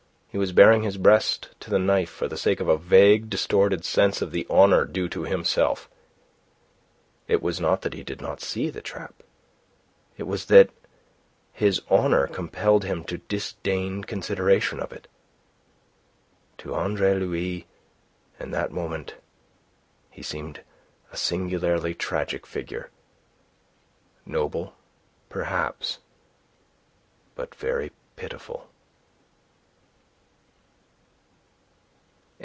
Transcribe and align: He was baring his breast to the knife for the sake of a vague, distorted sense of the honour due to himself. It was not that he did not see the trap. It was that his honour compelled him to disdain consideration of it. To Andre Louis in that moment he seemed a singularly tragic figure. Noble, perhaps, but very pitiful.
He 0.31 0.37
was 0.37 0.53
baring 0.53 0.83
his 0.83 0.95
breast 0.97 1.49
to 1.59 1.69
the 1.69 1.77
knife 1.77 2.09
for 2.09 2.25
the 2.29 2.37
sake 2.37 2.61
of 2.61 2.69
a 2.69 2.77
vague, 2.77 3.29
distorted 3.29 3.83
sense 3.83 4.21
of 4.21 4.31
the 4.31 4.47
honour 4.49 4.85
due 4.85 5.09
to 5.09 5.23
himself. 5.23 5.89
It 7.27 7.41
was 7.41 7.59
not 7.59 7.81
that 7.81 7.93
he 7.93 8.01
did 8.01 8.21
not 8.21 8.39
see 8.39 8.69
the 8.69 8.79
trap. 8.81 9.23
It 10.15 10.23
was 10.23 10.45
that 10.45 10.69
his 11.51 11.81
honour 11.91 12.27
compelled 12.27 12.85
him 12.85 13.03
to 13.11 13.17
disdain 13.17 14.05
consideration 14.05 14.79
of 14.79 14.93
it. 14.93 15.09
To 16.59 16.75
Andre 16.75 17.15
Louis 17.19 17.67
in 18.39 18.51
that 18.51 18.71
moment 18.71 19.15
he 20.09 20.23
seemed 20.23 20.61
a 21.11 21.17
singularly 21.17 21.93
tragic 21.93 22.47
figure. 22.47 22.89
Noble, 24.25 24.77
perhaps, 25.27 25.99
but 27.35 27.53
very 27.53 27.91
pitiful. 28.15 28.69